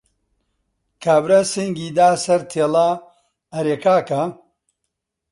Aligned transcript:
کابرا 1.03 1.39
سنگی 1.51 1.87
دا 1.97 2.09
سەر 2.23 2.41
تێڵا: 2.51 2.89
ئەرێ 3.53 3.75
کاکە! 3.83 4.23